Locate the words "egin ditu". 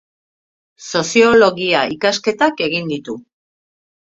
2.69-3.19